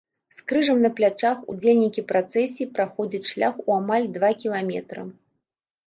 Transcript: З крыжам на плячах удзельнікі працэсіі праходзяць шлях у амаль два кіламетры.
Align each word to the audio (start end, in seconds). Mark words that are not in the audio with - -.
З 0.37 0.45
крыжам 0.51 0.79
на 0.85 0.89
плячах 0.99 1.37
удзельнікі 1.53 2.05
працэсіі 2.13 2.69
праходзяць 2.81 3.25
шлях 3.35 3.53
у 3.69 3.79
амаль 3.79 4.13
два 4.21 4.37
кіламетры. 4.45 5.01